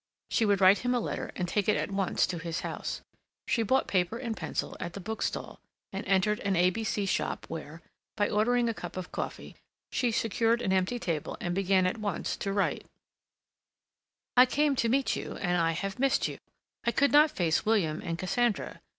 [0.31, 3.01] She would write him a letter and take it at once to his house.
[3.47, 5.59] She bought paper and pencil at the bookstall,
[5.93, 7.05] and entered an A.B.C.
[7.05, 7.83] shop, where,
[8.17, 9.57] by ordering a cup of coffee,
[9.91, 12.87] she secured an empty table, and began at vice to write:
[14.35, 16.39] "I came to meet you and I have missed you.
[16.83, 18.81] I could not face William and Cassandra.